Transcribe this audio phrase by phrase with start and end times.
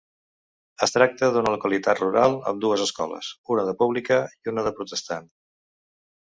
[0.85, 5.29] Es tracta d'una localitat rural amb dues escoles: una de pública i una de protestant.